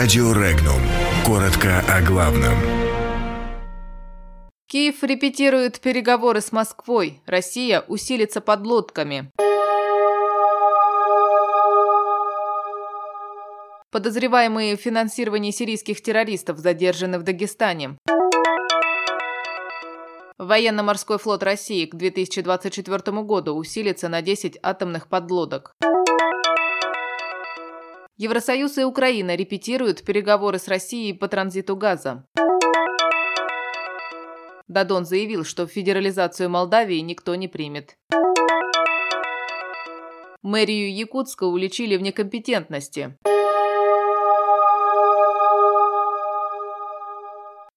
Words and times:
Радио 0.00 0.32
Регнум. 0.32 0.80
Коротко 1.26 1.80
о 1.80 2.00
главном. 2.00 2.54
Киев 4.66 5.02
репетирует 5.02 5.78
переговоры 5.78 6.40
с 6.40 6.52
Москвой. 6.52 7.20
Россия 7.26 7.82
усилится 7.82 8.40
подлодками. 8.40 9.30
Подозреваемые 13.90 14.78
в 14.78 14.80
финансировании 14.80 15.50
сирийских 15.50 16.00
террористов 16.00 16.56
задержаны 16.56 17.18
в 17.18 17.22
Дагестане. 17.22 17.98
Военно-морской 20.38 21.18
флот 21.18 21.42
России 21.42 21.84
к 21.84 21.94
2024 21.94 23.20
году 23.20 23.54
усилится 23.54 24.08
на 24.08 24.22
10 24.22 24.60
атомных 24.62 25.08
подлодок. 25.08 25.74
Евросоюз 28.22 28.76
и 28.76 28.84
Украина 28.84 29.34
репетируют 29.34 30.02
переговоры 30.02 30.58
с 30.58 30.68
Россией 30.68 31.14
по 31.14 31.26
транзиту 31.26 31.74
газа. 31.74 32.26
Дадон 34.68 35.06
заявил, 35.06 35.42
что 35.42 35.66
федерализацию 35.66 36.50
Молдавии 36.50 36.98
никто 36.98 37.34
не 37.34 37.48
примет. 37.48 37.96
Мэрию 40.42 40.94
Якутска 40.94 41.44
уличили 41.44 41.96
в 41.96 42.02
некомпетентности. 42.02 43.16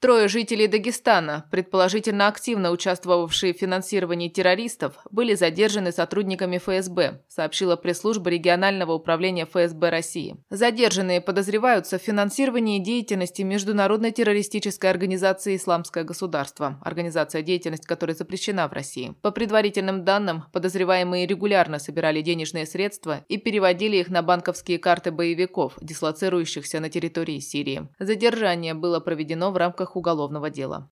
Трое 0.00 0.28
жителей 0.28 0.66
Дагестана, 0.66 1.44
предположительно 1.50 2.26
активно 2.26 2.70
участвовавшие 2.70 3.52
в 3.52 3.58
финансировании 3.58 4.30
террористов, 4.30 4.94
были 5.10 5.34
задержаны 5.34 5.92
сотрудниками 5.92 6.56
ФСБ, 6.56 7.20
сообщила 7.28 7.76
пресс-служба 7.76 8.30
регионального 8.30 8.94
управления 8.94 9.44
ФСБ 9.44 9.90
России. 9.90 10.38
Задержанные 10.48 11.20
подозреваются 11.20 11.98
в 11.98 12.02
финансировании 12.02 12.78
деятельности 12.78 13.42
международной 13.42 14.10
террористической 14.10 14.88
организации 14.88 15.56
«Исламское 15.56 16.04
государство», 16.04 16.80
организация 16.82 17.42
деятельность 17.42 17.84
которой 17.84 18.12
запрещена 18.12 18.68
в 18.68 18.72
России. 18.72 19.14
По 19.20 19.32
предварительным 19.32 20.06
данным, 20.06 20.44
подозреваемые 20.54 21.26
регулярно 21.26 21.78
собирали 21.78 22.22
денежные 22.22 22.64
средства 22.64 23.26
и 23.28 23.36
переводили 23.36 23.98
их 23.98 24.08
на 24.08 24.22
банковские 24.22 24.78
карты 24.78 25.10
боевиков, 25.10 25.74
дислоцирующихся 25.82 26.80
на 26.80 26.88
территории 26.88 27.38
Сирии. 27.40 27.86
Задержание 27.98 28.72
было 28.72 29.00
проведено 29.00 29.50
в 29.50 29.58
рамках 29.58 29.89
рамках 29.90 29.96
уголовного 29.96 30.50
дела. 30.50 30.88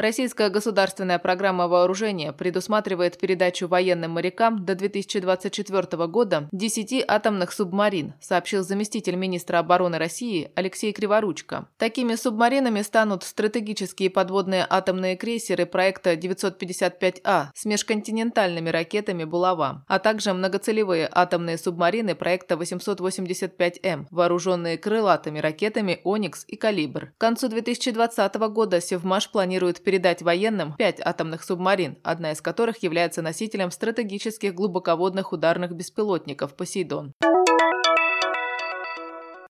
Российская 0.00 0.48
государственная 0.48 1.18
программа 1.18 1.68
вооружения 1.68 2.32
предусматривает 2.32 3.18
передачу 3.18 3.68
военным 3.68 4.12
морякам 4.12 4.64
до 4.64 4.74
2024 4.74 6.06
года 6.06 6.48
10 6.52 7.04
атомных 7.06 7.52
субмарин, 7.52 8.14
сообщил 8.18 8.62
заместитель 8.62 9.16
министра 9.16 9.58
обороны 9.58 9.98
России 9.98 10.52
Алексей 10.54 10.94
Криворучко. 10.94 11.68
Такими 11.76 12.14
субмаринами 12.14 12.80
станут 12.80 13.24
стратегические 13.24 14.08
подводные 14.08 14.66
атомные 14.70 15.16
крейсеры 15.16 15.66
проекта 15.66 16.14
955А 16.14 17.48
с 17.54 17.66
межконтинентальными 17.66 18.70
ракетами 18.70 19.24
«Булава», 19.24 19.84
а 19.86 19.98
также 19.98 20.32
многоцелевые 20.32 21.10
атомные 21.12 21.58
субмарины 21.58 22.14
проекта 22.14 22.54
885М, 22.54 24.06
вооруженные 24.10 24.78
крылатыми 24.78 25.40
ракетами 25.40 26.00
«Оникс» 26.04 26.46
и 26.48 26.56
«Калибр». 26.56 27.12
К 27.18 27.20
концу 27.20 27.48
2020 27.48 28.34
года 28.48 28.80
Севмаш 28.80 29.28
планирует 29.28 29.84
передать 29.90 30.22
военным 30.22 30.74
пять 30.74 31.00
атомных 31.04 31.42
субмарин, 31.42 31.98
одна 32.04 32.30
из 32.30 32.40
которых 32.40 32.80
является 32.84 33.22
носителем 33.22 33.72
стратегических 33.72 34.54
глубоководных 34.54 35.32
ударных 35.32 35.72
беспилотников 35.72 36.54
«Посейдон». 36.54 37.12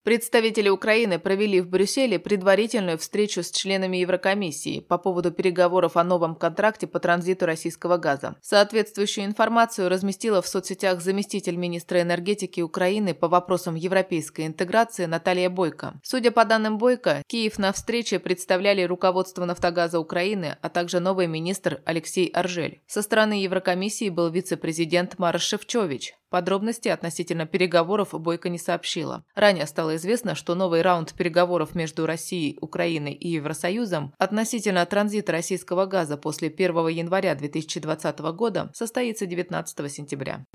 Представители 0.02 0.70
Украины 0.70 1.18
провели 1.18 1.60
в 1.60 1.68
Брюсселе 1.68 2.18
предварительную 2.18 2.96
встречу 2.96 3.42
с 3.42 3.50
членами 3.50 3.98
Еврокомиссии 3.98 4.80
по 4.80 4.96
поводу 4.96 5.30
переговоров 5.30 5.98
о 5.98 6.04
новом 6.04 6.36
контракте 6.36 6.86
по 6.86 6.98
транзиту 7.00 7.44
российского 7.44 7.98
газа. 7.98 8.36
Соответствующую 8.40 9.26
информацию 9.26 9.90
разместила 9.90 10.40
в 10.40 10.48
соцсетях 10.48 11.02
заместитель 11.02 11.56
министра 11.56 12.00
энергетики 12.00 12.62
Украины 12.62 13.12
по 13.12 13.28
вопросам 13.28 13.74
европейской 13.74 14.46
интеграции 14.46 15.04
Наталья 15.04 15.50
Бойко. 15.50 16.00
Судя 16.02 16.30
по 16.30 16.46
данным 16.46 16.78
Бойко, 16.78 17.22
Киев 17.26 17.58
на 17.58 17.70
встрече 17.70 18.18
представляли 18.18 18.84
руководство 18.84 19.44
«Нафтогаза 19.44 20.00
Украины», 20.00 20.56
а 20.62 20.70
также 20.70 21.00
новый 21.00 21.26
министр 21.26 21.82
Алексей 21.84 22.28
Аржель. 22.28 22.80
Со 22.86 23.02
стороны 23.02 23.34
Еврокомиссии 23.34 24.08
был 24.08 24.30
вице-президент 24.30 25.18
Марш 25.18 25.42
Шевчович. 25.42 26.14
Подробности 26.30 26.88
относительно 26.88 27.44
переговоров 27.44 28.10
Бойко 28.12 28.48
не 28.48 28.58
сообщила. 28.58 29.24
Ранее 29.34 29.66
стало 29.66 29.96
известно, 29.96 30.34
что 30.34 30.54
новый 30.54 30.80
раунд 30.82 31.12
переговоров 31.14 31.74
между 31.74 32.06
Россией, 32.06 32.56
Украиной 32.60 33.12
и 33.12 33.28
Евросоюзом 33.30 34.14
относительно 34.16 34.86
транзита 34.86 35.32
российского 35.32 35.86
газа 35.86 36.16
после 36.16 36.48
1 36.48 36.88
января 36.88 37.34
2020 37.34 38.18
года 38.20 38.70
состоится 38.72 39.26
19 39.26 39.92
сентября. 39.92 40.46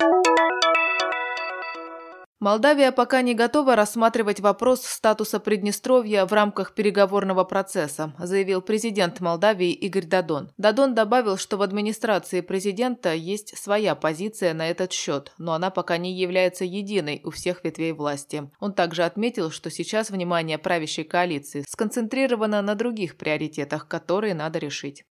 Молдавия 2.41 2.91
пока 2.91 3.21
не 3.21 3.33
готова 3.33 3.77
рассматривать 3.77 4.41
вопрос 4.41 4.81
статуса 4.83 5.39
Приднестровья 5.39 6.25
в 6.25 6.33
рамках 6.33 6.73
переговорного 6.73 7.45
процесса, 7.45 8.13
заявил 8.19 8.61
президент 8.61 9.21
Молдавии 9.21 9.71
Игорь 9.71 10.05
Дадон. 10.05 10.51
Дадон 10.57 10.95
добавил, 10.95 11.37
что 11.37 11.55
в 11.55 11.61
администрации 11.61 12.41
президента 12.41 13.13
есть 13.13 13.57
своя 13.57 13.95
позиция 13.95 14.53
на 14.53 14.69
этот 14.69 14.91
счет, 14.91 15.31
но 15.37 15.53
она 15.53 15.69
пока 15.69 15.97
не 15.97 16.13
является 16.13 16.65
единой 16.65 17.21
у 17.23 17.31
всех 17.31 17.63
ветвей 17.63 17.93
власти. 17.93 18.51
Он 18.59 18.73
также 18.73 19.03
отметил, 19.03 19.49
что 19.49 19.71
сейчас 19.71 20.09
внимание 20.09 20.57
правящей 20.57 21.05
коалиции 21.05 21.63
сконцентрировано 21.65 22.61
на 22.61 22.75
других 22.75 23.17
приоритетах, 23.17 23.87
которые 23.87 24.33
надо 24.33 24.59
решить. 24.59 25.05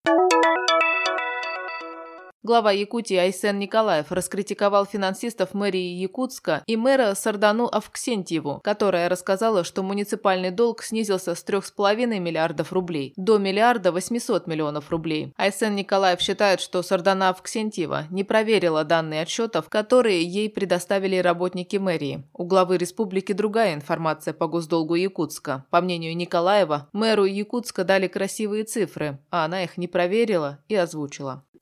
Глава 2.47 2.73
Якутии 2.73 3.17
Айсен 3.17 3.59
Николаев 3.59 4.13
раскритиковал 4.13 4.85
финансистов 4.85 5.55
мэрии 5.55 6.03
Якутска 6.03 6.63
и 6.67 6.77
мэра 6.77 7.15
Сардану 7.15 7.65
Авксентьеву, 7.65 8.61
которая 8.63 9.09
рассказала, 9.09 9.65
что 9.65 9.83
муниципальный 9.83 10.51
долг 10.51 10.83
снизился 10.83 11.35
с 11.35 11.43
3,5 11.43 12.19
миллиардов 12.19 12.71
рублей 12.71 13.15
до 13.17 13.39
миллиарда 13.39 13.93
800 13.93 14.47
миллионов 14.47 14.91
рублей. 14.91 15.33
Айсен 15.39 15.75
Николаев 15.75 16.21
считает, 16.21 16.61
что 16.61 16.83
Сардана 16.83 17.31
Авксентьева 17.31 18.09
не 18.11 18.25
проверила 18.25 18.85
данные 18.85 19.23
отчетов, 19.23 19.71
которые 19.71 20.23
ей 20.23 20.51
предоставили 20.51 21.17
работники 21.17 21.79
мэрии. 21.79 22.25
У 22.35 22.45
главы 22.45 22.77
республики 22.77 23.33
другая 23.33 23.73
информация 23.73 24.35
по 24.35 24.49
госдолгу 24.49 24.97
Якутска. 24.97 25.65
По 25.71 25.81
мнению 25.81 26.15
Николаева, 26.15 26.91
мэру 26.93 27.25
Якутска 27.25 27.85
дали 27.85 28.07
красивые 28.07 28.65
цифры, 28.65 29.19
а 29.31 29.47
она 29.47 29.65
их 29.65 29.79
не 29.79 29.89
проверила 29.89 30.59
и 30.69 30.75
озвучила. 30.75 31.43